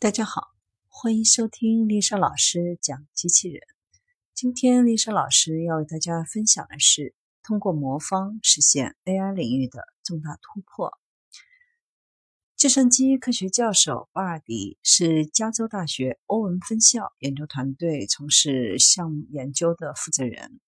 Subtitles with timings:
[0.00, 0.54] 大家好，
[0.86, 3.60] 欢迎收听丽莎老师讲机器人。
[4.32, 10.92] 今天丽莎老师要为大家分享的是通过魔方实现 AI 领域的重大突破。
[12.54, 20.60] 计算机科学教授巴尔迪是加州大学欧文分校研究团队从事项目研究的负责人。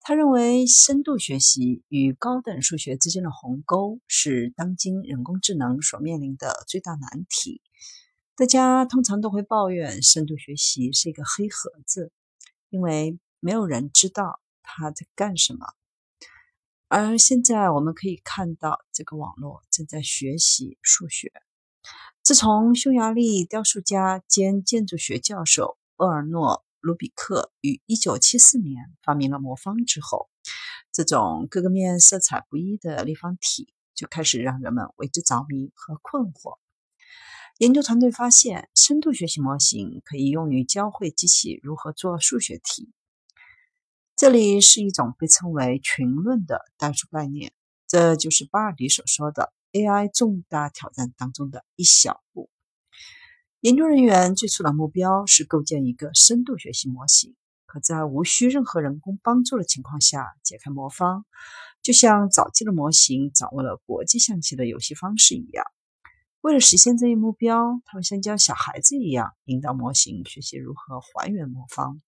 [0.00, 7.60] 他认为，深度学习与高等数学之间的鸿沟是当今人工智能所面临的最大难题。
[8.40, 12.10] 大家通常都会抱怨深度学习是一个黑盒子，
[12.70, 15.66] 因为没有人知道它在干什么。
[16.88, 21.30] 而现在我们可以看到，这个网络正在学习数学。
[22.22, 30.30] 自从匈牙利雕塑家兼建筑学教授厄尔诺·卢比克于1974年发明了魔方之后，
[30.90, 36.56] 这种各个面色彩不一的立方体就开始让人们为之着迷和困惑。
[37.60, 42.90] 研究团队发现，深度学习模型可以用于教会机器如何做数学题。
[44.16, 47.52] 这里是一种被称为群论的代数概念，
[47.86, 52.48] 这就是巴尔迪所说的 AI 重大挑战当中的一小步。
[53.60, 61.26] 研究人员最初的目标是构建一个深度学习模型，可在无需任何人工帮助的情况下解开魔方，
[61.82, 65.66] 就像早期的模型掌握了国际象棋的游戏方式一样。
[66.40, 72.00] 为了实现这一目标，他们像教小孩子一样引导模型学习如何还原魔方。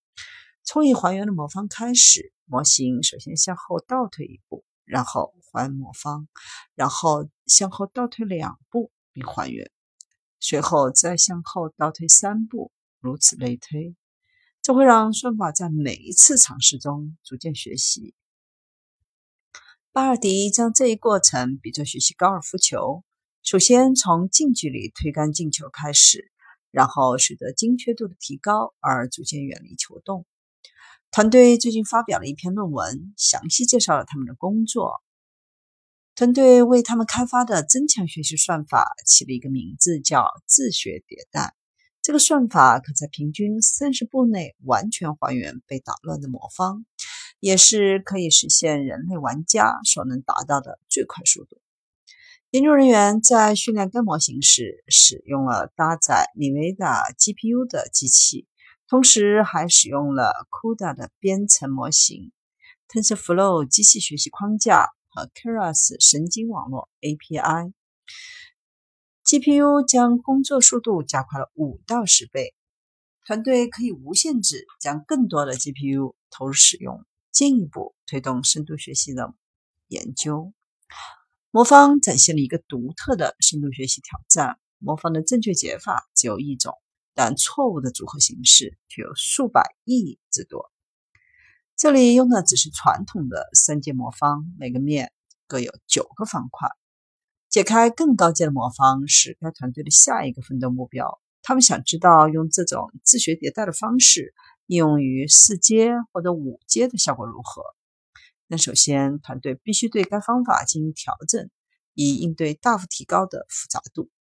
[0.63, 6.27] 从已还原的魔方开始，模型首先向后倒退一步，然后还魔方，
[6.73, 9.69] 然后向后倒退两步并还原，
[10.39, 13.95] 随后再向后倒退三步，如此类推。
[14.63, 18.15] 这会让算法在每一次尝试中逐渐学习。
[19.91, 23.03] 巴尔迪将这一过程比作学习高尔夫球。
[23.43, 26.31] 首先从近距离推杆进球开始，
[26.71, 30.25] 然后随着精确度的提高而逐渐远离球洞。
[31.11, 35.03] 团队最近发表了一篇论文，详细介绍了他们的工作。
[36.15, 41.53] 团队为他们开发的增强学习算法起了一个名字，叫自学迭代。
[42.01, 46.85] 这个算法可在平均三十步内完全还原被打乱的魔方，
[47.41, 51.57] 也是可以实现人类玩家所能达到的最快速度。
[52.53, 58.45] 研究人员在训练该模型时，使用了搭载 NVIDIA GPU 的机器，
[58.87, 62.31] 同时还使用了 CUDA 的编程模型、
[62.89, 67.73] TensorFlow 机器学习框架和 Keras 神经网络 API。
[69.25, 72.53] GPU 将工作速度加快了五到十倍。
[73.25, 79.33] 团队可以无限制将更多的 GPU 投入使用，进一步推动深度学习的
[79.87, 80.53] 研究。
[81.55, 84.57] 魔方展现了一个独特的深度学习挑战。
[84.79, 86.73] 魔方的正确解法只有一种，
[87.13, 90.71] 但错误的组合形式却有数百亿之多。
[91.77, 95.11] 这里用的只是传统的三阶魔方，每个面
[95.45, 96.69] 各有九个方块。
[97.49, 101.21] 解开更高阶的魔方是该团队的下一个奋斗目标。
[101.43, 104.33] 他们想知道用这种自学迭代的方式
[104.65, 107.61] 应用于四阶或者五阶的效果如何。
[108.53, 111.49] 但首先，团队必须对该方法进行调整，
[111.95, 114.11] 以应对大幅提高的复杂度。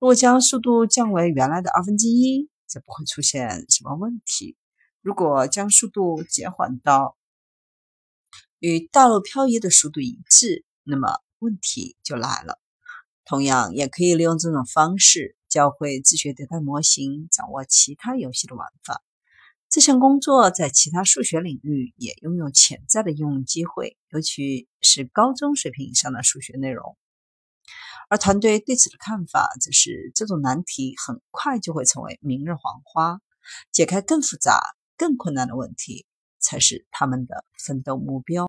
[0.00, 4.56] 如果将速度降为原来的二分之一，则不会出现什么问题；
[5.00, 7.16] 如果将速度减缓到
[8.58, 12.58] 与大陆漂移的速度一致，那么问题就来了。
[13.24, 19.04] 同样，也可以利用这种方式教会自学迭代模型掌握其他游戏的玩法。
[19.72, 26.98] 这项工作在其他数学领域也拥有潜在的应用机会，尤其是高中水平以上的数学内容。
[28.10, 33.20] 而团队对此的看法则是，这种难题很快就会成为明日黄花，
[33.72, 34.60] 解开更复杂、
[34.98, 36.04] 更困难的问题
[36.38, 38.40] 才是他们的奋斗目标。